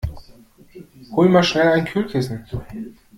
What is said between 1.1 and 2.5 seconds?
Hol mal schnell ein Kühlkissen!